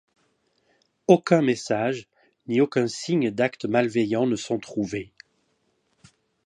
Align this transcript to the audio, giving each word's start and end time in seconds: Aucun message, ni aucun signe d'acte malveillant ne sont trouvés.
Aucun 1.05 1.43
message, 1.43 2.07
ni 2.47 2.59
aucun 2.59 2.87
signe 2.87 3.29
d'acte 3.29 3.65
malveillant 3.65 4.25
ne 4.25 4.35
sont 4.35 4.57
trouvés. 4.57 5.11